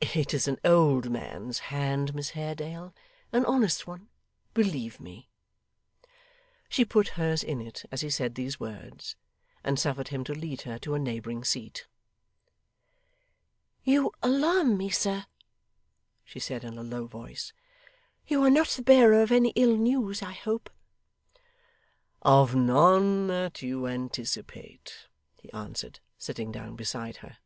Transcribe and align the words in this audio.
It 0.00 0.34
is 0.34 0.48
an 0.48 0.58
old 0.64 1.08
man's 1.08 1.60
hand, 1.70 2.12
Miss 2.12 2.30
Haredale; 2.30 2.92
an 3.30 3.44
honest 3.44 3.86
one, 3.86 4.08
believe 4.52 4.98
me.' 4.98 5.28
She 6.68 6.84
put 6.84 7.10
hers 7.10 7.44
in 7.44 7.60
it 7.60 7.84
as 7.92 8.00
he 8.00 8.10
said 8.10 8.34
these 8.34 8.58
words, 8.58 9.14
and 9.62 9.78
suffered 9.78 10.08
him 10.08 10.24
to 10.24 10.34
lead 10.34 10.62
her 10.62 10.80
to 10.80 10.94
a 10.94 10.98
neighbouring 10.98 11.44
seat. 11.44 11.86
'You 13.84 14.10
alarm 14.20 14.76
me, 14.76 14.90
sir,' 14.90 15.26
she 16.24 16.40
said 16.40 16.64
in 16.64 16.76
a 16.76 16.82
low 16.82 17.06
voice. 17.06 17.52
'You 18.26 18.42
are 18.42 18.50
not 18.50 18.70
the 18.70 18.82
bearer 18.82 19.22
of 19.22 19.30
any 19.30 19.50
ill 19.50 19.76
news, 19.76 20.22
I 20.22 20.32
hope?' 20.32 20.70
'Of 22.22 22.52
none 22.56 23.28
that 23.28 23.62
you 23.62 23.86
anticipate,' 23.86 25.06
he 25.40 25.52
answered, 25.52 26.00
sitting 26.18 26.50
down 26.50 26.74
beside 26.74 27.18
her. 27.18 27.38